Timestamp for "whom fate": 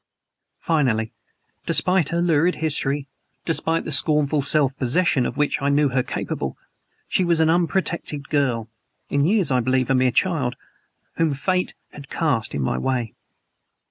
11.17-11.75